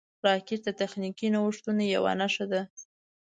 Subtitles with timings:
[0.25, 2.61] راکټ د تخنیکي نوښتونو یوه نښه ده